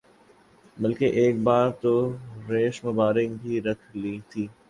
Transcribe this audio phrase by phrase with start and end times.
[0.77, 1.93] بلکہ ایک بار تو
[2.49, 4.47] ریش مبارک بھی رکھ لی تھی